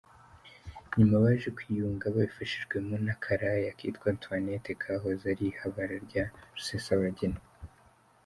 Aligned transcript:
Nyuma 0.97 1.15
baje 1.23 1.49
kwiyunga 1.57 2.05
babifashijwemo 2.15 2.95
n’akaraya 3.05 3.69
kitwa 3.79 4.07
Antoinette 4.13 4.71
kahoze 4.81 5.23
ari 5.33 5.43
ihabara 5.51 5.95
rya 6.07 6.23
Rusesabagina. 6.55 7.39